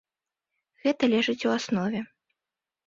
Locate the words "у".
1.51-1.55